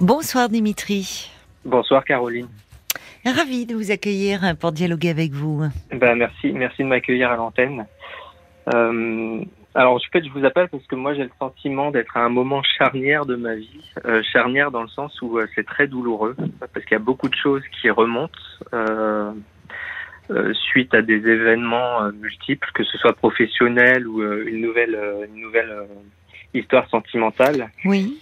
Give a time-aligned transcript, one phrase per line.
[0.00, 1.28] Bonsoir Dimitri.
[1.64, 2.46] Bonsoir Caroline.
[3.24, 5.64] Ravi de vous accueillir pour dialoguer avec vous.
[5.90, 7.84] Ben, merci, merci de m'accueillir à l'antenne.
[8.72, 9.40] Euh,
[9.74, 12.28] alors, en fait, je vous appelle parce que moi, j'ai le sentiment d'être à un
[12.28, 13.92] moment charnière de ma vie.
[14.04, 17.28] Euh, charnière dans le sens où euh, c'est très douloureux, parce qu'il y a beaucoup
[17.28, 18.38] de choses qui remontent
[20.70, 24.96] suite à des événements multiples, que ce soit professionnel ou une nouvelle,
[25.34, 25.74] une nouvelle
[26.54, 27.70] histoire sentimentale.
[27.84, 28.20] Oui.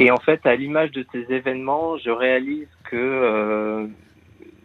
[0.00, 3.86] Et en fait, à l'image de ces événements, je réalise que euh,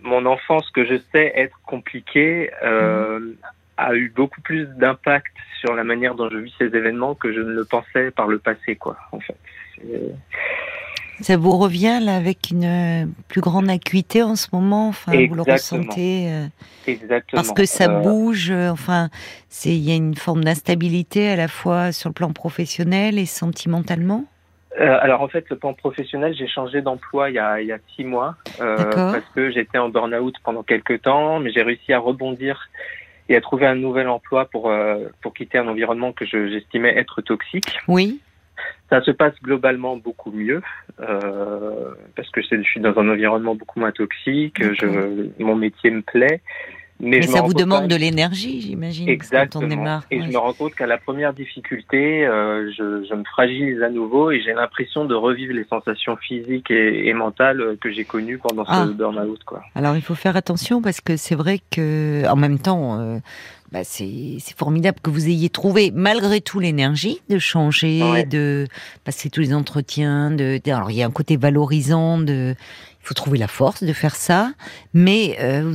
[0.03, 3.35] mon enfance, que je sais être compliquée, euh, mmh.
[3.77, 7.39] a eu beaucoup plus d'impact sur la manière dont je vis ces événements que je
[7.39, 8.97] ne le pensais par le passé, quoi.
[9.11, 9.37] En fait.
[11.21, 15.41] Ça vous revient là avec une plus grande acuité en ce moment, enfin vous le
[15.41, 16.45] ressentez euh,
[16.85, 17.41] Exactement.
[17.41, 19.09] parce que ça euh, bouge, euh, enfin
[19.49, 23.25] c'est il y a une forme d'instabilité à la fois sur le plan professionnel et
[23.25, 24.25] sentimentalement?
[24.79, 27.71] Euh, alors en fait, le plan professionnel, j'ai changé d'emploi il, y a, il y
[27.71, 31.93] a six mois euh, parce que j'étais en burn-out pendant quelques temps, mais j'ai réussi
[31.93, 32.69] à rebondir
[33.29, 37.21] et à trouver un nouvel emploi pour euh, pour quitter un environnement que j'estimais être
[37.21, 37.79] toxique.
[37.87, 38.21] Oui.
[38.89, 40.61] Ça se passe globalement beaucoup mieux
[40.99, 44.61] euh, parce que je suis dans un environnement beaucoup moins toxique.
[44.61, 46.41] Je, mon métier me plaît.
[46.99, 49.07] Mais, ça vous demande de l'énergie, j'imagine.
[49.07, 50.01] Exactement.
[50.09, 53.89] Et je me rends compte qu'à la première difficulté, euh, je, je, me fragilise à
[53.89, 58.39] nouveau et j'ai l'impression de revivre les sensations physiques et, et mentales que j'ai connues
[58.39, 58.85] pendant ce ah.
[58.85, 59.43] burn-out.
[59.45, 59.61] Quoi.
[59.75, 63.19] Alors il faut faire attention parce que c'est vrai que, en même temps, euh,
[63.71, 68.65] bah c'est formidable que vous ayez trouvé malgré tout l'énergie de changer, de
[69.03, 70.31] passer tous les entretiens.
[70.31, 72.55] De, alors il y a un côté valorisant de
[73.07, 74.51] faut trouver la force de faire ça.
[74.93, 75.71] Mais euh,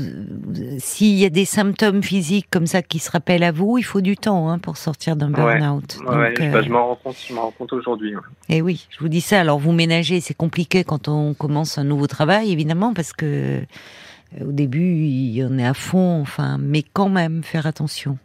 [0.79, 4.03] s'il y a des symptômes physiques comme ça qui se rappellent à vous, il faut
[4.03, 5.97] du temps hein, pour sortir d'un burn-out.
[6.07, 8.13] Ouais, bah, je m'en rends compte, aujourd'hui.
[8.51, 9.41] Et eh oui, je vous dis ça.
[9.41, 14.45] Alors vous ménagez, c'est compliqué quand on commence un nouveau travail, évidemment, parce que euh,
[14.47, 16.21] au début, il y en est à fond.
[16.21, 18.19] Enfin, mais quand même, faire attention.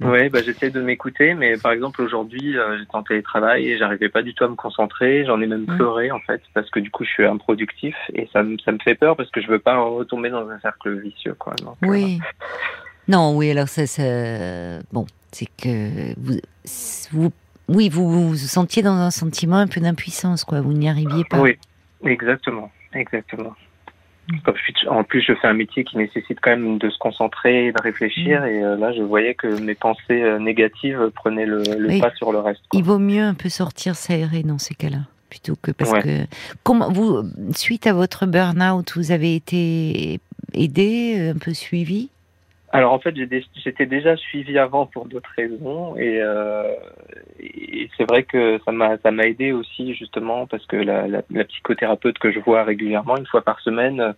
[0.00, 4.08] Oui, bah, j'essaie de m'écouter, mais par exemple aujourd'hui, euh, j'étais en télétravail et j'arrivais
[4.08, 5.24] pas du tout à me concentrer.
[5.26, 5.76] J'en ai même mmh.
[5.76, 8.78] pleuré en fait, parce que du coup je suis improductif et ça, me, ça me
[8.78, 11.34] fait peur parce que je veux pas retomber dans un cercle vicieux.
[11.34, 11.54] Quoi.
[11.82, 12.18] oui.
[12.22, 12.46] Euh,
[13.08, 14.02] non, oui, alors ça, ça...
[14.92, 16.38] bon, c'est que vous,
[17.10, 17.32] vous,
[17.68, 20.60] oui, vous vous sentiez dans un sentiment un peu d'impuissance, quoi.
[20.60, 21.40] Vous n'y arriviez pas.
[21.40, 21.58] Oui,
[22.04, 23.54] exactement, exactement
[24.88, 27.82] en plus, je fais un métier qui nécessite quand même de se concentrer et de
[27.82, 28.42] réfléchir.
[28.42, 28.46] Mm.
[28.46, 31.62] Et euh, là, je voyais que mes pensées euh, négatives prenaient le,
[32.00, 32.60] pas sur le reste.
[32.72, 34.98] Il vaut mieux un peu sortir s'aérer dans ces cas-là
[35.28, 36.26] plutôt que parce que
[36.64, 37.22] comment vous
[37.54, 40.18] suite à votre burn-out, vous avez été
[40.54, 42.10] aidé, un peu suivi?
[42.72, 43.14] Alors en fait,
[43.64, 46.72] j'étais déjà suivi avant pour d'autres raisons et, euh,
[47.40, 51.22] et c'est vrai que ça m'a ça m'a aidé aussi justement parce que la, la,
[51.30, 54.12] la, psychothérapeute que je vois régulièrement une fois par semaine euh,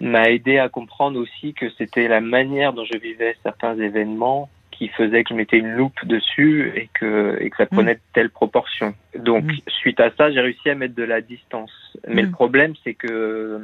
[0.00, 4.88] m'a aidé à comprendre aussi que c'était la manière dont je vivais certains événements qui
[4.88, 7.74] faisait que je mettais une loupe dessus et que et que ça mmh.
[7.74, 8.94] prenait de telles proportions.
[9.16, 9.58] Donc mmh.
[9.68, 11.72] suite à ça, j'ai réussi à mettre de la distance.
[12.08, 12.32] Mais le mmh.
[12.32, 13.60] problème c'est que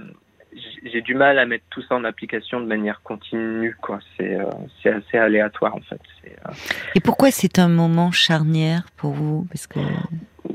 [0.85, 3.77] j'ai du mal à mettre tout ça en application de manière continue.
[3.81, 3.99] Quoi.
[4.17, 4.45] C'est, euh,
[4.83, 6.01] c'est assez aléatoire en fait.
[6.27, 6.53] Euh,
[6.95, 9.47] Et pourquoi c'est un moment charnière pour vous?
[9.51, 9.81] Parce que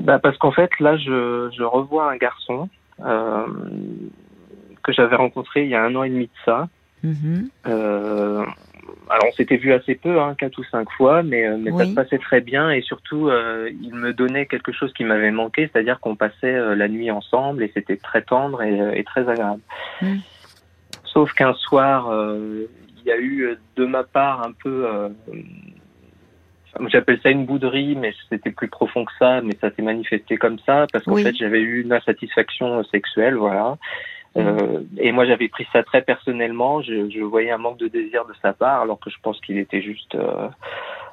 [0.00, 2.68] bah parce qu'en fait là, je, je revois un garçon
[3.04, 3.46] euh,
[4.82, 6.68] que j'avais rencontré il y a un an et demi de ça.
[7.04, 8.46] Mm-hmm.
[9.10, 11.84] Alors on s'était vu assez peu, hein, quatre ou cinq fois, mais, euh, mais ça
[11.84, 15.68] se passait très bien et surtout euh, il me donnait quelque chose qui m'avait manqué,
[15.70, 19.62] c'est-à-dire qu'on passait euh, la nuit ensemble et c'était très tendre et, très agréable.
[21.02, 24.86] Sauf qu'un soir, il y a eu de ma part un peu,
[26.86, 30.60] j'appelle ça une bouderie, mais c'était plus profond que ça, mais ça s'est manifesté comme
[30.60, 33.76] ça parce qu'en fait j'avais eu une insatisfaction sexuelle, voilà.
[34.36, 36.82] Euh, et moi, j'avais pris ça très personnellement.
[36.82, 39.58] Je, je, voyais un manque de désir de sa part, alors que je pense qu'il
[39.58, 40.48] était juste euh,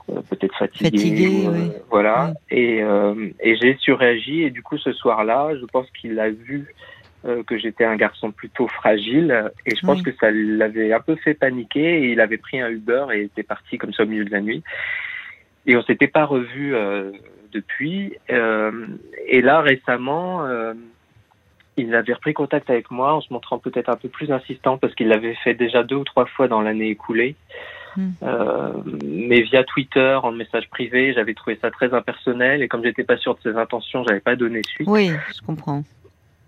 [0.09, 0.97] euh peut-être fatigué.
[0.97, 2.33] fatigué euh, Voilà.
[2.51, 4.43] Et, euh, et j'ai surréagi.
[4.43, 6.73] Et du coup, ce soir-là, je pense qu'il a vu
[7.45, 9.51] que j'étais un garçon plutôt fragile.
[9.65, 12.03] Et je pense que ça l'avait un peu fait paniquer.
[12.03, 14.39] Et il avait pris un Uber et était parti comme ça au milieu de la
[14.39, 14.63] nuit.
[15.65, 16.73] Et on s'était pas revu
[17.51, 18.13] depuis.
[18.29, 20.47] et là, récemment
[21.77, 24.93] il avait repris contact avec moi en se montrant peut-être un peu plus insistant parce
[24.95, 27.35] qu'il l'avait fait déjà deux ou trois fois dans l'année écoulée.
[27.95, 28.09] Hmm.
[28.23, 28.73] Euh,
[29.05, 33.17] mais via Twitter, en message privé, j'avais trouvé ça très impersonnel et comme j'étais pas
[33.17, 34.87] sûr de ses intentions, j'avais pas donné suite.
[34.87, 35.83] Oui, je comprends.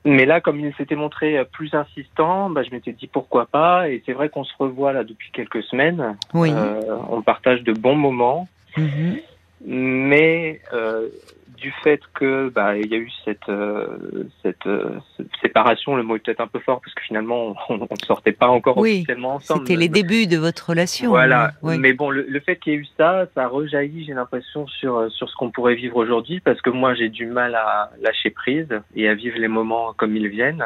[0.06, 3.90] Mais là, comme il s'était montré plus insistant, bah, je m'étais dit pourquoi pas.
[3.90, 6.18] Et c'est vrai qu'on se revoit là depuis quelques semaines.
[6.34, 6.52] Oui.
[6.54, 8.48] Euh, on partage de bons moments.
[8.78, 9.22] Mm-hmm.
[9.66, 11.10] Mais euh,
[11.60, 15.00] du fait que bah il y a eu cette euh, cette, euh,
[15.42, 18.48] séparation, le mot est peut-être un peu fort parce que finalement on ne sortait pas
[18.48, 19.62] encore officiellement ensemble.
[19.68, 21.10] C'était les débuts de votre relation.
[21.10, 21.52] Voilà.
[21.64, 25.30] Mais bon, le, fait qu'il y ait eu ça, ça rejaillit, j'ai l'impression sur sur
[25.30, 29.08] ce qu'on pourrait vivre aujourd'hui parce que moi j'ai du mal à lâcher prise et
[29.08, 30.66] à vivre les moments comme ils viennent.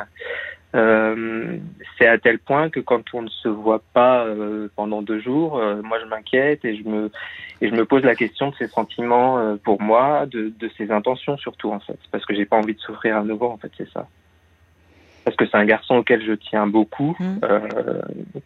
[0.76, 1.58] Euh,
[1.98, 5.58] c'est à tel point que quand on ne se voit pas euh, pendant deux jours,
[5.60, 7.12] euh, moi je m'inquiète et je me
[7.62, 10.92] et je me pose la question de ses sentiments euh, pour moi, de, de ses
[10.92, 13.72] intentions surtout en fait, parce que j'ai pas envie de souffrir à nouveau en fait,
[13.78, 14.08] c'est ça.
[15.26, 17.40] Parce que c'est un garçon auquel je tiens beaucoup, mmh.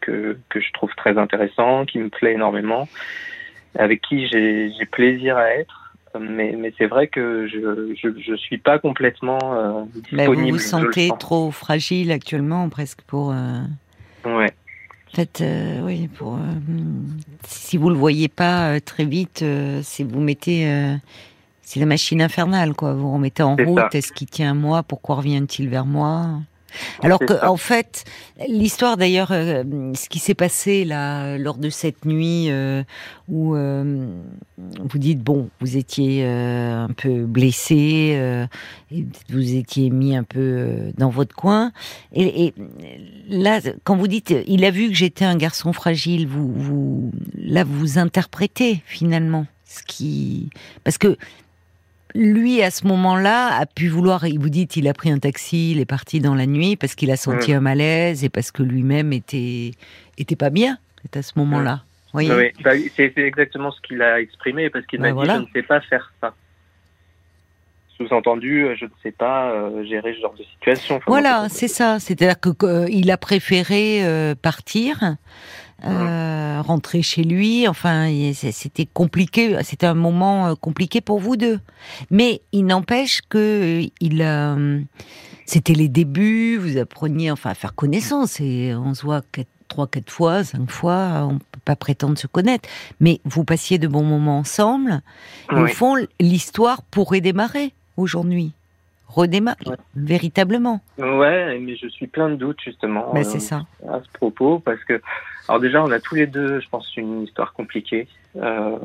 [0.02, 2.88] que que je trouve très intéressant, qui me plaît énormément,
[3.80, 5.87] avec qui j'ai plaisir à être
[6.20, 10.36] mais, mais c'est vrai que je, je suis pas complètement euh, disponible.
[10.36, 13.32] vous vous sentez trop fragile actuellement, presque pour.
[13.32, 13.62] Euh...
[14.26, 14.52] Ouais.
[15.14, 16.36] Peut-être, euh, oui, pour.
[16.36, 16.40] Euh,
[17.46, 19.44] si vous le voyez pas très vite,
[19.82, 20.68] si vous mettez.
[21.62, 22.94] c'est la machine infernale, quoi.
[22.94, 23.94] Vous remettez en route.
[23.94, 24.84] Est-ce qu'il tient à moi?
[24.84, 26.42] Pourquoi revient-il vers moi?
[27.02, 28.04] Alors que, en fait,
[28.48, 29.64] l'histoire d'ailleurs, euh,
[29.96, 32.84] ce qui s'est passé là lors de cette nuit euh,
[33.28, 34.08] où euh,
[34.58, 38.48] vous dites bon, vous étiez un peu blessé,
[38.92, 41.72] et vous étiez mis un peu dans votre coin,
[42.14, 42.54] et, et,
[43.30, 47.64] là, quand vous dites, il a vu que j'étais un garçon fragile, vous, vous, là,
[47.64, 50.50] vous interprétez finalement ce qui,
[50.84, 51.18] parce que
[52.18, 54.26] lui, à ce moment-là, a pu vouloir.
[54.26, 56.96] Il vous dit, il a pris un taxi, il est parti dans la nuit parce
[56.96, 59.72] qu'il a senti un malaise et parce que lui-même était
[60.18, 60.78] était pas bien.
[61.04, 61.84] C'est à ce moment-là.
[62.14, 62.30] Oui,
[62.64, 65.64] bah, c'est exactement ce qu'il a exprimé parce qu'il m'a bah, dit je ne sais
[65.64, 66.34] pas faire ça.
[67.98, 71.00] Sous-entendu, euh, je ne sais pas euh, gérer ce genre de situation.
[71.08, 72.00] voilà, c'est ça.
[72.00, 75.16] C'est-à-dire qu'il a préféré euh, partir
[75.86, 77.68] euh, rentrer chez lui.
[77.68, 79.58] Enfin, c'était compliqué.
[79.64, 81.60] C'était un moment euh, compliqué pour vous deux.
[82.10, 84.82] Mais il n'empêche que il, euh,
[85.46, 86.58] c'était les débuts.
[86.58, 89.22] Vous appreniez enfin à faire connaissance et on se voit
[89.68, 91.28] trois, quatre fois, cinq fois.
[91.30, 92.68] On peut pas prétendre se connaître,
[93.00, 95.02] mais vous passiez de bons moments ensemble.
[95.52, 98.54] Au fond, l'histoire pourrait démarrer aujourd'hui
[99.08, 99.56] redémarre
[99.96, 100.82] véritablement.
[100.98, 103.12] Ouais, mais je suis plein de doutes justement.
[103.14, 103.66] Mais c'est ça.
[103.88, 105.02] À ce propos, parce que
[105.48, 108.08] alors déjà, on a tous les deux, je pense, une histoire compliquée.
[108.36, 108.78] Euh,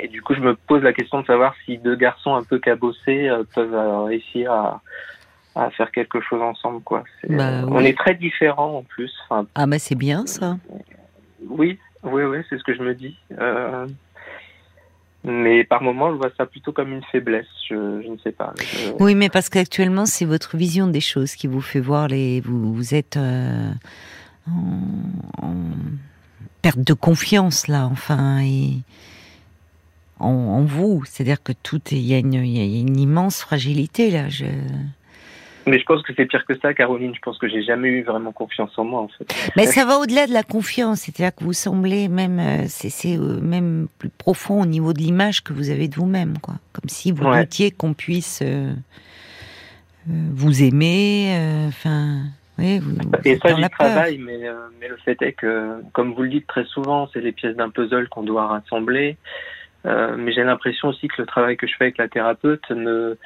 [0.00, 2.58] et du coup, je me pose la question de savoir si deux garçons un peu
[2.58, 4.80] cabossés euh, peuvent euh, réussir à,
[5.54, 6.82] à, faire quelque chose ensemble.
[6.82, 7.04] Quoi.
[7.28, 9.12] Bah on est très différents en plus.
[9.30, 10.56] ah, mais c'est bien ça.
[11.46, 13.18] Oui, oui, oui, c'est ce que je me dis.
[15.24, 17.46] mais par moments, je vois ça plutôt comme une faiblesse.
[17.68, 18.54] Je, ne sais pas.
[19.00, 22.40] Oui, mais parce qu'actuellement, c'est votre vision des choses qui vous fait voir les.
[22.40, 23.18] Vous, vous êtes
[24.48, 25.54] en,
[26.62, 28.78] perte de confiance là, enfin, et
[30.20, 31.02] en, vous.
[31.04, 34.28] C'est-à-dire que tout il y, a une immense fragilité là.
[34.28, 34.46] Je...
[35.66, 37.14] Mais je pense que c'est pire que ça, Caroline.
[37.14, 39.32] Je pense que j'ai jamais eu vraiment confiance en moi, en fait.
[39.56, 41.00] Mais ça va au-delà de la confiance.
[41.00, 45.42] C'est-à-dire que vous semblez même, euh, c'est euh, même plus profond au niveau de l'image
[45.42, 46.54] que vous avez de vous-même, quoi.
[46.72, 48.72] Comme si vous doutiez qu'on puisse euh,
[50.06, 52.24] vous aimer, enfin.
[52.62, 52.80] Oui,
[53.24, 56.46] et ça, j'y travaille, mais, euh, mais le fait est que, comme vous le dites
[56.46, 59.16] très souvent, c'est les pièces d'un puzzle qu'on doit rassembler.
[59.84, 63.18] Euh, mais j'ai l'impression aussi que le travail que je fais avec la thérapeute me,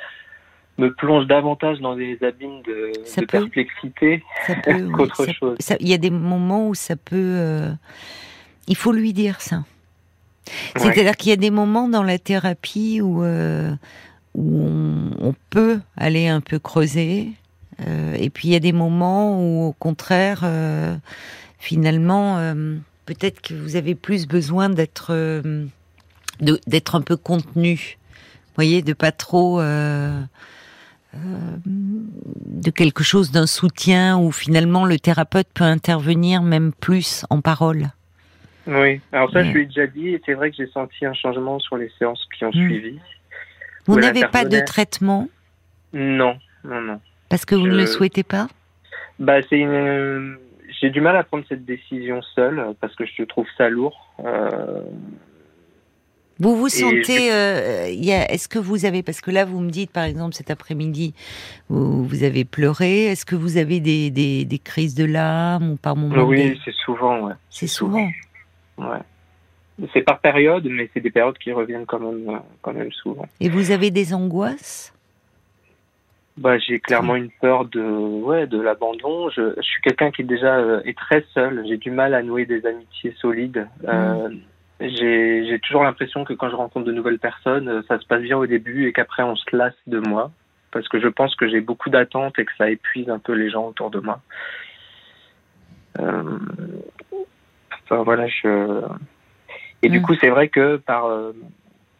[0.78, 4.22] me plonge davantage dans des abîmes de, de perplexité
[4.94, 5.58] qu'autre chose.
[5.80, 7.16] Il y a des moments où ça peut.
[7.16, 7.70] Euh,
[8.68, 9.64] il faut lui dire ça.
[10.76, 13.72] C'est-à-dire qu'il y a des moments dans la thérapie où, euh,
[14.34, 17.32] où on, on, peut aller un peu creuser,
[17.84, 20.96] et puis il y a des moments où, au contraire, euh,
[21.58, 25.12] finalement, euh, peut-être que vous avez plus besoin d'être
[26.40, 27.98] d'être un peu contenu.
[28.46, 29.60] Vous voyez, de pas trop
[31.14, 37.86] de quelque chose d'un soutien où finalement le thérapeute peut intervenir même plus en parole.
[38.66, 41.14] Oui, alors ça je lui ai déjà dit et c'est vrai que j'ai senti un
[41.14, 42.66] changement sur les séances qui ont hmm.
[42.66, 42.98] suivi.
[43.86, 45.28] Vous n'avez pas de traitement?
[45.92, 47.00] Non, non, non.
[47.28, 48.48] Parce que vous ne le souhaitez pas
[49.18, 50.36] bah, c'est une...
[50.80, 54.14] J'ai du mal à prendre cette décision seule parce que je trouve ça lourd.
[54.24, 54.82] Euh...
[56.38, 60.04] Vous vous sentez, euh, est-ce que vous avez, parce que là vous me dites par
[60.04, 61.14] exemple cet après-midi,
[61.70, 65.76] vous, vous, avez pleuré, est-ce que vous avez des, des, des crises de larmes ou
[65.76, 67.32] par moments Oui, c'est souvent, ouais.
[67.48, 68.06] C'est souvent.
[68.76, 68.98] Ouais.
[69.94, 73.26] C'est par période, mais c'est des périodes qui reviennent quand même, quand même souvent.
[73.40, 74.92] Et vous avez des angoisses
[76.36, 79.30] bah, j'ai clairement une peur de, ouais, de l'abandon.
[79.30, 81.64] Je, je suis quelqu'un qui déjà euh, est très seul.
[81.66, 83.66] J'ai du mal à nouer des amitiés solides.
[83.84, 84.28] Euh,
[84.80, 88.46] j'ai toujours l'impression que quand je rencontre de nouvelles personnes, ça se passe bien au
[88.46, 90.30] début et qu'après on se lasse de moi.
[90.72, 93.48] Parce que je pense que j'ai beaucoup d'attentes et que ça épuise un peu les
[93.48, 94.20] gens autour de moi.
[95.98, 96.38] Euh,
[97.84, 98.82] enfin voilà, je.
[99.82, 100.02] Et du mm.
[100.02, 101.32] coup, c'est vrai que par, euh,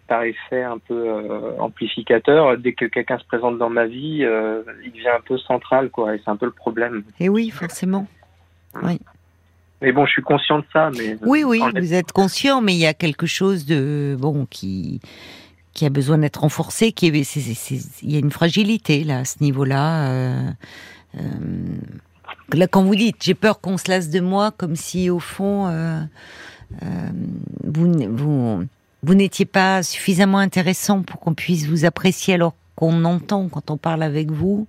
[0.07, 4.25] par effet un peu euh, amplificateur, dès que quelqu'un se présente dans ma vie,
[4.85, 6.15] il devient un peu central, quoi.
[6.15, 7.03] Et c'est un peu le problème.
[7.21, 8.07] Et oui, forcément.
[8.83, 9.01] Oui.
[9.83, 10.91] Mais bon, je suis conscient de ça.
[10.97, 15.01] Mais oui, oui, vous êtes conscient, mais il y a quelque chose de bon qui
[15.77, 16.93] qui a besoin d'être renforcé.
[16.93, 17.37] Qui est,
[18.03, 20.11] il y a une fragilité là à ce niveau-là.
[20.11, 20.51] Euh,
[21.19, 21.21] euh,
[22.55, 25.67] là, quand vous dites, j'ai peur qu'on se lasse de moi, comme si au fond
[25.69, 26.01] euh,
[27.63, 28.65] vous vous
[29.07, 33.79] vous n'étiez pas suffisamment intéressant pour qu'on puisse vous apprécier alors qu'on entend quand on
[33.79, 34.67] parle avec vous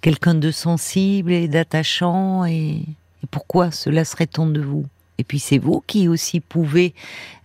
[0.00, 2.82] quelqu'un de sensible et d'attachant et
[3.24, 4.84] et pourquoi cela serait-on de vous?
[5.16, 6.92] Et puis c'est vous qui aussi pouvez,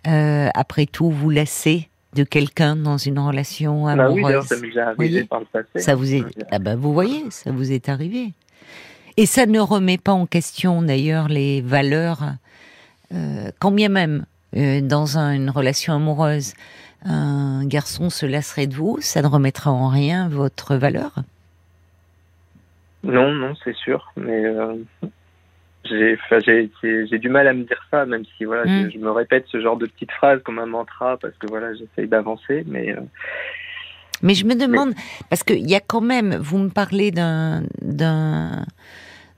[0.08, 4.22] euh, après tout, vous lasser de quelqu'un dans une relation amoureuse.
[4.22, 5.80] Bah oui, ça m'est arrivé par le passé.
[5.80, 8.34] Ça vous est, ah bah vous voyez, ça vous est arrivé.
[9.16, 12.34] Et ça ne remet pas en question d'ailleurs les valeurs,
[13.14, 16.53] euh, quand bien même euh, dans une relation amoureuse,
[17.06, 21.13] un garçon se lasserait de vous, ça ne remettra en rien votre valeur?
[23.03, 24.44] Non, non, c'est sûr, mais
[25.86, 29.01] j'ai du mal à me dire ça, même si voilà, je, mm.
[29.01, 32.63] me répète ce genre de petites phrases comme un mantra parce que voilà, j'essaye d'avancer,
[32.68, 32.91] mais.
[32.91, 33.01] Euh,
[34.22, 34.94] mais je me demande
[35.29, 37.63] parce qu'il y a quand même, vous me parlez d'un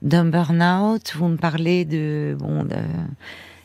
[0.02, 2.74] burn-out, vous me parlez de bon de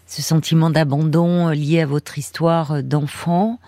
[0.08, 3.60] ce sentiment d'abandon lié à votre histoire d'enfant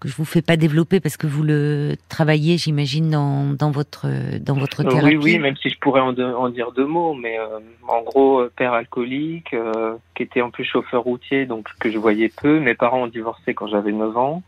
[0.00, 4.06] que je vous fais pas développer parce que vous le travaillez, j'imagine, dans, dans, votre
[4.38, 5.16] dans votre euh, thérapie.
[5.16, 8.40] Oui, oui, même si je pourrais en, en dire deux mots, mais euh, en gros,
[8.40, 9.54] euh, père alcoolique,
[10.14, 12.60] qui était en plus chauffeur routier, donc que je voyais peu.
[12.60, 14.42] Mes parents ont divorcé quand j'avais 9 ans.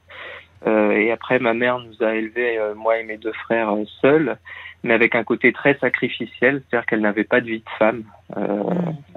[0.67, 4.37] et après, ma mère nous a élevés, moi et mes deux frères, seuls,
[4.83, 8.05] mais avec un côté très sacrificiel, c'est-à-dire qu'elle n'avait pas de vie de femme.
[8.37, 8.43] Mm.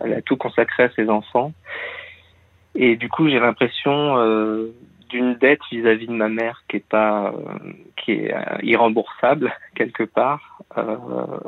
[0.04, 1.52] Elle a tout consacré à ses enfants.
[2.75, 4.16] Et du coup, j'ai l'impression
[5.12, 10.04] d'une dette vis-à-vis de ma mère qui est pas euh, qui est euh, irremboursable quelque
[10.04, 10.96] part euh,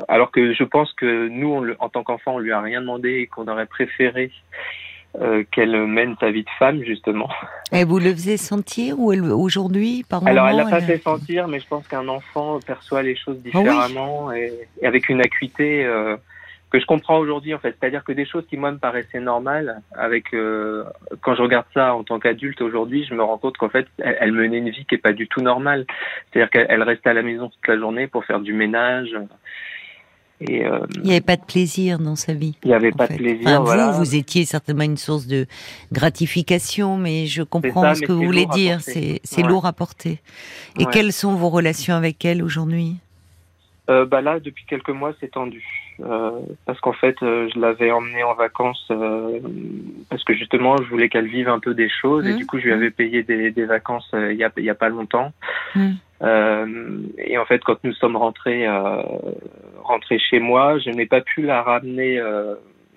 [0.06, 3.20] alors que je pense que nous on en tant qu'enfant on lui a rien demandé
[3.20, 4.30] et qu'on aurait préféré
[5.52, 7.28] qu'elle mène sa vie de femme justement.
[7.70, 11.60] Et vous le faisiez sentir ou aujourd'hui par Alors elle l'a pas fait sentir, mais
[11.60, 14.52] je pense qu'un enfant perçoit les choses ah différemment et,
[14.82, 15.86] avec une acuité
[16.74, 17.76] que je comprends aujourd'hui en fait.
[17.78, 20.82] C'est-à-dire que des choses qui moi me paraissaient normales, avec euh,
[21.20, 24.32] quand je regarde ça en tant qu'adulte aujourd'hui, je me rends compte qu'en fait elle,
[24.32, 25.86] menait une vie qui est pas du tout normale.
[26.32, 29.16] C'est-à-dire qu'elle restait à la maison toute la journée pour faire du ménage.
[30.40, 32.58] Et, euh, il n'y avait pas de plaisir dans sa vie.
[32.64, 33.62] Il n'y avait pas de plaisir.
[33.62, 35.46] Vous, vous étiez certainement une source de
[35.92, 38.80] gratification, mais je comprends ce que vous voulez dire.
[38.80, 40.18] C'est lourd à porter.
[40.80, 42.96] Et quelles sont vos relations avec elle aujourd'hui?
[43.90, 45.62] Euh, bah là, depuis quelques mois, c'est tendu.
[46.00, 49.38] Euh, parce qu'en fait, euh, je l'avais emmenée en vacances euh,
[50.10, 52.36] parce que justement, je voulais qu'elle vive un peu des choses et mmh.
[52.36, 54.88] du coup, je lui avais payé des, des vacances il y, a, y a pas
[54.88, 55.32] longtemps.
[55.74, 55.92] Mmh.
[57.18, 58.66] et en fait, quand nous sommes rentrés
[59.82, 62.20] rentrés chez moi, je n'ai pas pu la ramener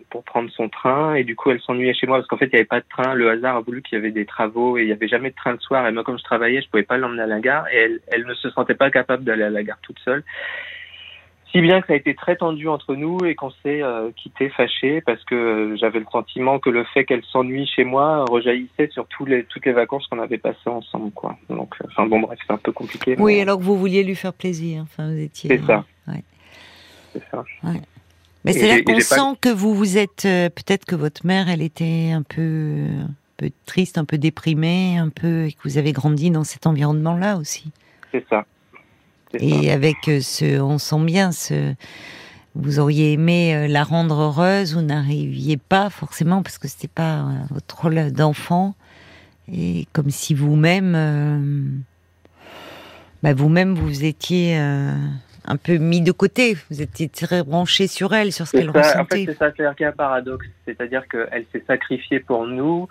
[0.09, 2.51] pour prendre son train et du coup elle s'ennuyait chez moi parce qu'en fait il
[2.51, 4.83] n'y avait pas de train le hasard a voulu qu'il y avait des travaux et
[4.83, 6.83] il n'y avait jamais de train le soir et moi comme je travaillais je pouvais
[6.83, 9.49] pas l'emmener à la gare et elle, elle ne se sentait pas capable d'aller à
[9.49, 10.23] la gare toute seule
[11.51, 14.49] si bien que ça a été très tendu entre nous et qu'on s'est euh, quitté
[14.49, 18.89] fâché parce que euh, j'avais le sentiment que le fait qu'elle s'ennuie chez moi rejaillissait
[18.91, 21.11] sur tous les, toutes les vacances qu'on avait passées ensemble.
[21.11, 21.37] Quoi.
[21.49, 23.15] Donc, euh, enfin bon, bref, c'est un peu compliqué.
[23.17, 24.83] Oui, alors que vous vouliez lui faire plaisir.
[24.83, 25.49] Enfin, vous étiez.
[25.49, 25.85] C'est ça.
[26.07, 26.23] Ouais.
[27.13, 27.43] C'est ça.
[27.63, 27.81] Ouais.
[28.43, 32.11] Mais c'est là qu'on sent que vous vous êtes peut-être que votre mère, elle était
[32.13, 36.31] un peu, un peu triste, un peu déprimée, un peu et que vous avez grandi
[36.31, 37.71] dans cet environnement-là aussi.
[38.11, 38.45] C'est ça.
[39.33, 41.73] Et avec euh, ce, on sent bien ce,
[42.55, 47.19] vous auriez aimé euh, la rendre heureuse, vous n'arriviez pas forcément parce que c'était pas
[47.19, 48.75] euh, votre rôle d'enfant,
[49.51, 51.83] et comme si vous-même,
[53.23, 58.33] bah vous-même vous étiez un peu mis de côté, vous étiez très branché sur elle,
[58.33, 58.99] sur ce qu'elle ressentait.
[58.99, 62.89] En fait, c'est ça, c'est un paradoxe, c'est-à-dire qu'elle s'est sacrifiée pour nous.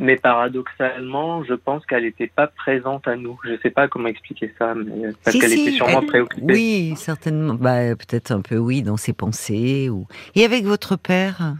[0.00, 3.38] Mais paradoxalement, je pense qu'elle n'était pas présente à nous.
[3.44, 6.52] Je ne sais pas comment expliquer ça, mais parce qu'elle était sûrement préoccupée.
[6.52, 7.54] Oui, certainement.
[7.54, 9.88] Bah, peut-être un peu oui dans ses pensées.
[9.90, 10.06] Ou...
[10.36, 11.54] Et avec votre père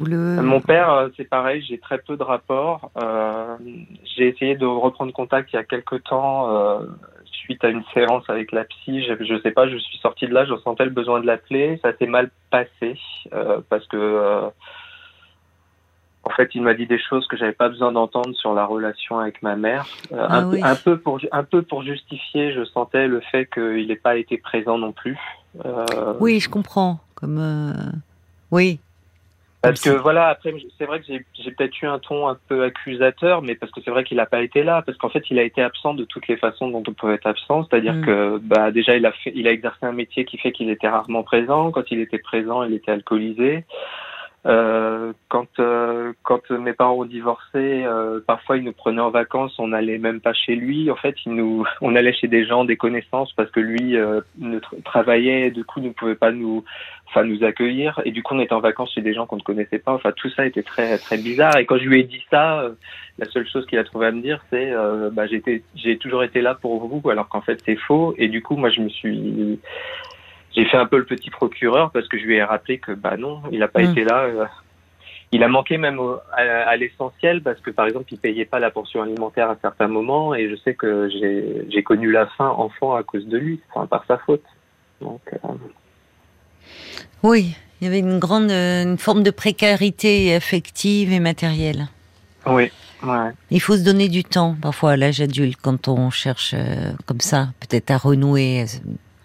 [0.00, 0.40] le...
[0.42, 1.64] Mon père, euh, c'est pareil.
[1.68, 2.90] J'ai très peu de rapports.
[3.02, 3.56] Euh,
[4.16, 6.86] j'ai essayé de reprendre contact il y a quelques temps euh,
[7.24, 9.02] suite à une séance avec la psy.
[9.02, 9.68] Je ne sais pas.
[9.68, 10.44] Je suis sorti de là.
[10.44, 11.80] Je sentais le besoin de l'appeler.
[11.82, 12.96] Ça s'est mal passé
[13.32, 14.50] euh, parce que
[16.28, 19.18] En fait, il m'a dit des choses que j'avais pas besoin d'entendre sur la relation
[19.18, 19.86] avec ma mère.
[20.12, 23.96] Euh, ah un, peu pour un peu pour justifier, je sentais le fait qu'il n'ait
[23.96, 25.16] pas été présent non plus.
[25.64, 25.86] Euh...
[26.20, 27.00] Oui, je comprends.
[27.14, 27.72] Comme euh...
[28.50, 28.78] oui.
[29.62, 33.40] Parce que voilà, après, c'est vrai que j'ai peut-être eu un ton un peu accusateur,
[33.40, 35.42] mais parce que c'est vrai qu'il n'a pas été là, parce qu'en fait, il a
[35.42, 38.04] été absent de toutes les façons dont on peut être absent, c'est-à-dire mm.
[38.04, 40.88] que bah déjà, il a fait, il a exercé un métier qui fait qu'il était
[40.88, 41.70] rarement présent.
[41.70, 43.64] Quand il était présent, il était alcoolisé.
[44.46, 49.58] Euh, quand euh, quand mes parents ont divorcé, euh, parfois ils nous prenaient en vacances,
[49.58, 50.90] on n'allait même pas chez lui.
[50.90, 54.20] En fait, il nous, on allait chez des gens, des connaissances, parce que lui euh,
[54.38, 56.64] ne travaillait, du coup, ne pouvait pas nous,
[57.08, 58.00] enfin, nous accueillir.
[58.04, 59.92] Et du coup, on était en vacances chez des gens qu'on ne connaissait pas.
[59.92, 61.56] Enfin, tout ça était très très bizarre.
[61.58, 62.62] Et quand je lui ai dit ça,
[63.18, 64.72] la seule chose qu'il a trouvé à me dire, c'est,
[65.12, 68.14] bah, j'étais, j'ai toujours été là pour vous, alors qu'en fait, c'est faux.
[68.18, 69.58] Et du coup, moi, je me suis
[70.58, 73.16] j'ai fait un peu le petit procureur parce que je lui ai rappelé que bah
[73.16, 73.90] non, il n'a pas mm.
[73.90, 74.24] été là.
[74.24, 74.44] Euh.
[75.30, 76.00] il a manqué même
[76.32, 80.34] à, l'essentiel parce que par exemple, il payait pas la pension alimentaire à certains moments
[80.34, 84.04] et je sais que j'ai connu la faim enfant à cause de lui, enfin, par
[84.06, 84.44] sa faute.
[85.00, 85.48] Donc, euh.
[87.22, 91.86] Oui, il y avait une grande une forme de précarité affective et matérielle.
[92.46, 92.72] Oui.
[93.04, 93.30] Ouais.
[93.52, 97.20] Il faut se donner du temps parfois à l'âge adulte quand on cherche euh, comme
[97.20, 98.64] ça, peut-être à renouer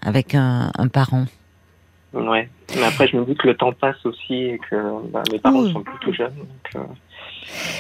[0.04, 1.26] avec un, parent.
[2.14, 2.50] Ouais.
[2.76, 4.76] Mais après, je me dis que le temps passe aussi et que
[5.10, 6.34] bah, mes parents sont plutôt jeunes.
[6.76, 6.80] Euh.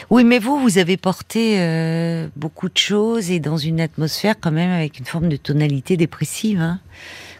[0.09, 4.51] Oui, mais vous, vous avez porté euh, beaucoup de choses et dans une atmosphère quand
[4.51, 6.59] même avec une forme de tonalité dépressive.
[6.59, 6.79] Hein.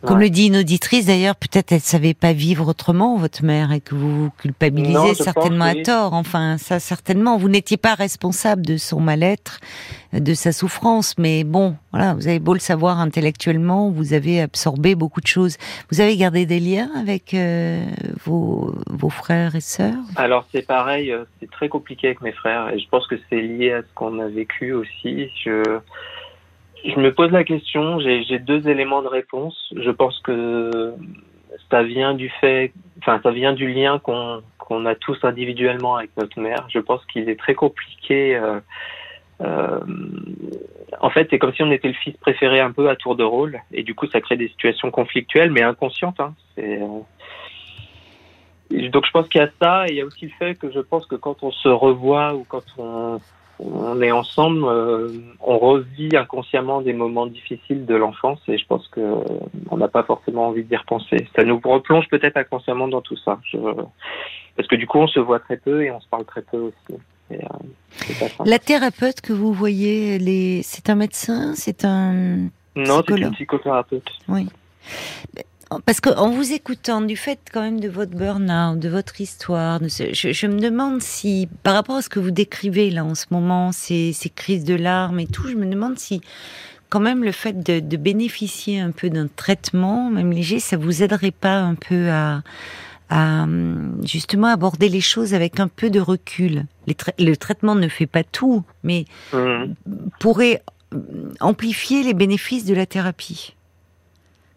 [0.05, 3.79] Comme le dit une auditrice d'ailleurs, peut-être elle savait pas vivre autrement, votre mère, et
[3.79, 6.13] que vous vous culpabilisez certainement à tort.
[6.13, 7.37] Enfin, ça certainement.
[7.37, 9.59] Vous n'étiez pas responsable de son mal-être,
[10.11, 14.95] de sa souffrance, mais bon, voilà, vous avez beau le savoir intellectuellement, vous avez absorbé
[14.95, 15.57] beaucoup de choses.
[15.91, 17.83] Vous avez gardé des liens avec euh,
[18.25, 19.93] vos, vos frères et sœurs?
[20.15, 23.41] Alors c'est pareil, euh, c'est très compliqué avec mes frères, et je pense que c'est
[23.41, 25.29] lié à ce qu'on a vécu aussi.
[25.43, 25.79] Je
[26.83, 29.73] je me pose la question, j'ai deux éléments de réponse.
[29.75, 30.93] Je pense que
[31.69, 36.39] ça vient du fait, enfin, ça vient du lien qu'on a tous individuellement avec notre
[36.39, 36.65] mère.
[36.69, 38.35] Je pense qu'il est très compliqué.
[38.35, 38.59] Euh,
[39.41, 39.79] euh,
[40.99, 43.23] en fait, c'est comme si on était le fils préféré un peu à tour de
[43.23, 46.19] rôle, et du coup, ça crée des situations conflictuelles, mais inconscientes.
[46.19, 46.33] Hein.
[46.59, 46.99] Euh,
[48.89, 50.71] donc, je pense qu'il y a ça, et il y a aussi le fait que
[50.71, 53.19] je pense que quand on se revoit ou quand on
[53.63, 58.87] on est ensemble, euh, on revit inconsciemment des moments difficiles de l'enfance et je pense
[58.89, 59.01] que
[59.69, 61.27] on n'a pas forcément envie d'y repenser.
[61.35, 63.39] Ça nous replonge peut-être inconsciemment dans tout ça.
[64.55, 66.57] Parce que du coup, on se voit très peu et on se parle très peu
[66.57, 66.99] aussi.
[67.31, 67.37] Euh,
[68.45, 74.09] La thérapeute que vous voyez, c'est un médecin, c'est un non, c'est une psychothérapeute.
[74.27, 74.47] Oui.
[75.85, 80.47] Parce qu'en vous écoutant, du fait quand même de votre burn-out, de votre histoire, je,
[80.47, 84.13] me demande si, par rapport à ce que vous décrivez là en ce moment, ces,
[84.35, 86.21] crises de larmes et tout, je me demande si
[86.89, 91.31] quand même le fait de, bénéficier un peu d'un traitement, même léger, ça vous aiderait
[91.31, 92.41] pas un peu à,
[94.03, 96.65] justement aborder les choses avec un peu de recul.
[97.19, 99.65] le traitement ne fait pas tout, mais mmh.
[100.19, 100.63] pourrait
[101.39, 103.55] amplifier les bénéfices de la thérapie.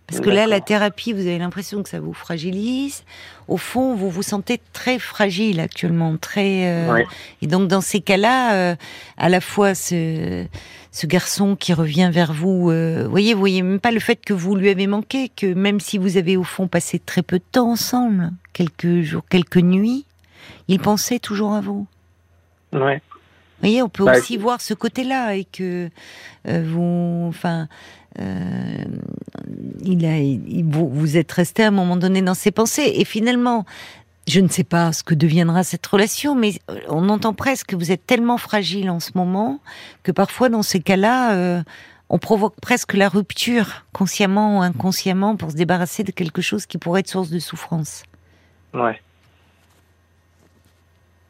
[0.06, 3.02] Parce que là, la thérapie, vous avez l'impression que ça vous fragilise.
[3.48, 6.68] Au fond, vous vous sentez très fragile actuellement, très.
[6.68, 7.02] Euh,
[7.42, 8.76] et donc, dans ces cas-là, euh,
[9.16, 10.46] à la fois ce,
[10.92, 14.32] ce garçon qui revient vers vous, euh, voyez, vous voyez même pas le fait que
[14.32, 17.44] vous lui avez manqué, que même si vous avez au fond passé très peu de
[17.50, 20.04] temps ensemble, quelques jours, quelques nuits,
[20.68, 21.84] il pensait toujours à vous.
[22.72, 23.02] Ouais.
[23.58, 25.90] Vous voyez, on peut bah, aussi voir ce côté-là et que
[26.44, 27.66] vous, enfin,
[28.20, 28.84] euh,
[29.84, 32.92] il a, vous, êtes resté à un moment donné dans ses pensées.
[32.96, 33.64] Et finalement,
[34.26, 37.76] je ne sais pas ce que deviendra cette relation, mais euh, on entend presque que
[37.76, 39.60] vous êtes tellement fragile en ce moment
[40.02, 41.62] que parfois, dans ces cas-là, euh,
[42.08, 46.78] on provoque presque la rupture, consciemment ou inconsciemment, pour se débarrasser de quelque chose qui
[46.78, 48.04] pourrait être source de souffrance.
[48.74, 49.00] Ouais.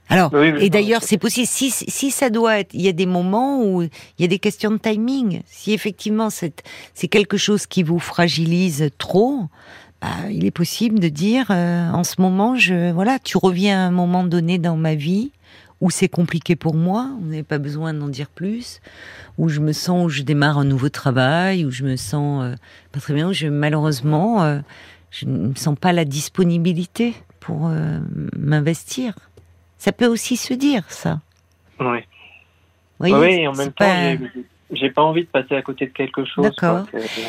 [0.09, 1.49] Alors, et d'ailleurs, c'est possible.
[1.49, 3.91] Si, si ça doit être, il y a des moments où il
[4.21, 5.43] y a des questions de timing.
[5.47, 9.49] Si effectivement c'est quelque chose qui vous fragilise trop,
[10.01, 13.89] bah, il est possible de dire, euh, en ce moment, je, voilà, tu reviens à
[13.89, 15.33] un moment donné dans ma vie
[15.81, 17.11] où c'est compliqué pour moi.
[17.21, 18.81] Vous n'avez pas besoin d'en dire plus.
[19.39, 22.55] Où je me sens, où je démarre un nouveau travail, où je me sens euh,
[22.93, 23.29] pas très bien.
[23.29, 24.61] Où je, malheureusement, euh,
[25.11, 27.71] je ne sens pas la disponibilité pour
[28.37, 29.15] m'investir.
[29.79, 31.21] Ça peut aussi se dire, ça.
[31.81, 31.99] Oui.
[33.01, 34.17] oui, en même temps,
[34.73, 36.45] j'ai pas envie de passer à côté de quelque chose.
[36.45, 36.87] D'accord.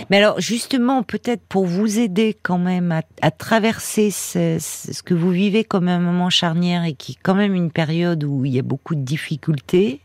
[0.10, 5.64] Mais alors, justement, peut-être pour vous aider quand même à, traverser ce, que vous vivez
[5.64, 8.64] comme un moment charnière et qui est quand même une période où il y a
[8.64, 10.02] beaucoup de difficultés,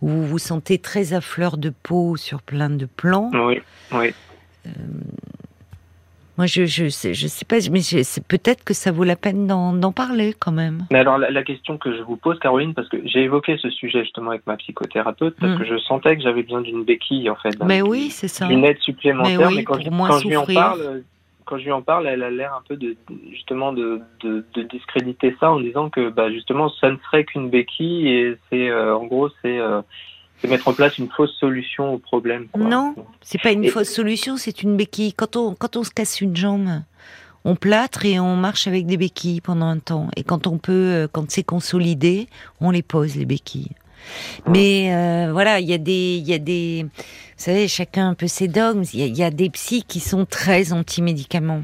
[0.00, 3.30] où vous vous sentez très à fleur de peau sur plein de plans.
[3.34, 3.60] Oui,
[3.92, 4.14] oui.
[4.66, 4.70] Euh,
[6.40, 7.80] moi, je je sais, je sais pas, mais
[8.26, 10.86] peut-être que ça vaut la peine d'en parler quand même.
[10.90, 14.04] Mais alors, la, question que je vous pose, Caroline, parce que j'ai évoqué ce sujet
[14.04, 15.58] justement avec ma psychothérapeute, parce mm.
[15.58, 17.62] que je sentais que j'avais besoin d'une béquille, en fait.
[17.62, 18.48] Mais oui, c'est ça.
[18.48, 21.02] Une aide supplémentaire, mais, quand, je, lui en parle,
[21.44, 22.96] quand je lui en parle, elle a l'air un peu de
[23.30, 28.08] justement de, de, discréditer ça en disant que bah, justement, ça ne serait qu'une béquille
[28.08, 29.82] et c'est euh, en gros c'est euh,
[30.40, 32.48] c'est mettre en place une fausse solution au problème.
[32.52, 32.64] Quoi.
[32.64, 35.12] Non, c'est pas une fausse solution, c'est une béquille.
[35.12, 36.82] Quand on, quand on se casse une jambe,
[37.44, 40.08] on plâtre et on marche avec des béquilles pendant un temps.
[40.16, 42.28] Et quand on peut, euh, quand c'est consolidé,
[42.60, 43.72] on les pose les béquilles.
[44.46, 46.90] Mais euh, voilà, il y a des, il y a des, vous
[47.36, 48.84] savez, chacun un peu ses dogmes.
[48.94, 51.62] Il y, a des psys qui sont très anti-médicaments.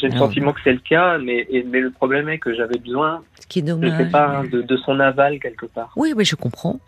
[0.00, 3.22] J'ai le sentiment que c'est le cas, mais, mais le problème est que j'avais besoin,
[3.40, 5.92] Ce qui est dommage, je sais pas, hein, de, de, son aval quelque part.
[5.96, 6.80] Oui, mais je comprends.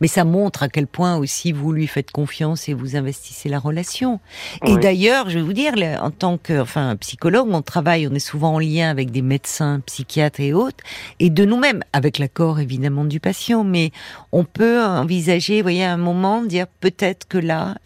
[0.00, 3.58] Mais ça montre à quel point aussi vous lui faites confiance et vous investissez la
[3.58, 4.20] relation.
[4.66, 8.18] Et d'ailleurs, je vais vous dire, en tant que enfin, psychologue, on travaille, on est
[8.18, 10.84] souvent en lien avec des médecins, psychiatres et autres,
[11.20, 13.92] et de nous-mêmes, avec l'accord évidemment du patient, mais
[14.32, 17.76] on peut envisager, vous voyez, à un moment, dire peut-être que là,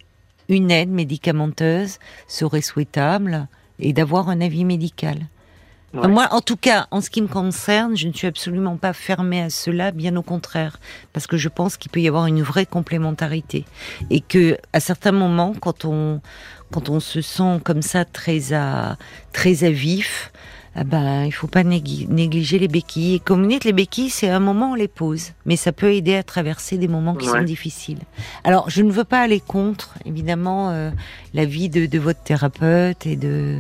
[0.48, 3.46] une aide médicamenteuse serait souhaitable
[3.79, 5.18] et d'avoir un avis médical.
[5.92, 9.42] Moi, en tout cas, en ce qui me concerne, je ne suis absolument pas fermée
[9.42, 10.79] à cela, bien au contraire,
[11.12, 13.64] parce que je pense qu'il peut y avoir une vraie complémentarité
[14.09, 16.20] et que à certains moments, quand on
[16.70, 18.96] quand on se sent comme ça très à
[19.33, 20.31] très à vif,
[20.76, 23.16] ah ben, il faut pas négliger les béquilles.
[23.16, 25.92] Et comme vous dites, les béquilles, c'est un moment on les pose, mais ça peut
[25.92, 27.98] aider à traverser des moments qui sont difficiles.
[28.44, 30.90] Alors, je ne veux pas aller contre, évidemment, euh,
[31.35, 33.59] la vie de, de votre thérapeute et de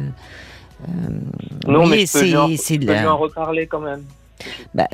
[0.88, 1.10] euh,
[1.66, 3.12] non, mais c'est de la...
[3.12, 4.02] en reparler quand même.
[4.74, 4.88] Bah,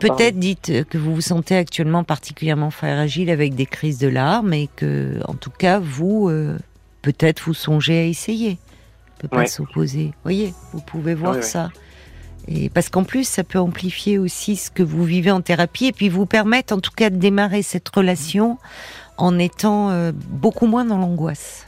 [0.00, 4.68] peut-être dites que vous vous sentez actuellement particulièrement fragile avec des crises de larmes et
[4.74, 6.58] que, en tout cas, vous, euh,
[7.02, 8.58] peut-être vous songez à essayer.
[9.18, 10.12] ne peut pas s'opposer.
[10.24, 11.70] Voyez, vous pouvez voir ça.
[12.48, 15.92] Et parce qu'en plus, ça peut amplifier aussi ce que vous vivez en thérapie et
[15.92, 18.58] puis vous permettre, en tout cas, de démarrer cette relation
[19.16, 21.66] en étant euh, beaucoup moins dans l'angoisse.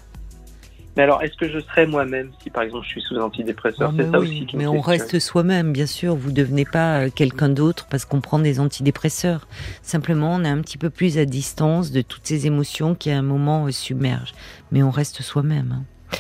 [0.99, 4.11] Mais alors, est-ce que je serais moi-même si, par exemple, je suis sous antidépresseur C'est
[4.11, 6.17] ça aussi qui Mais on reste soi-même, bien sûr.
[6.17, 9.47] Vous devenez pas euh, quelqu'un d'autre parce qu'on prend des antidépresseurs.
[9.81, 13.19] Simplement, on est un petit peu plus à distance de toutes ces émotions qui, à
[13.19, 14.35] un moment, euh, submergent.
[14.73, 15.85] Mais on reste soi-même.
[16.13, 16.19] Hein.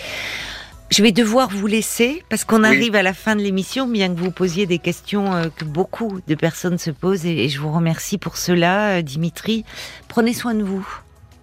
[0.90, 4.20] Je vais devoir vous laisser parce qu'on arrive à la fin de l'émission, bien que
[4.20, 8.16] vous posiez des questions euh, que beaucoup de personnes se posent et je vous remercie
[8.16, 9.64] pour cela, Dimitri.
[10.06, 10.86] Prenez soin de vous.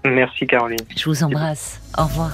[0.05, 0.79] Merci Caroline.
[0.95, 1.81] Je vous embrasse.
[1.97, 2.31] Au revoir.